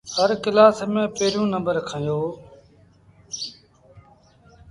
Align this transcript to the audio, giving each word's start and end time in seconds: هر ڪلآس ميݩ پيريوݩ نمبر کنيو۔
هر 0.15 0.29
ڪلآس 0.43 0.77
ميݩ 0.93 1.11
پيريوݩ 1.15 1.51
نمبر 1.53 1.75
کنيو۔ 1.87 2.21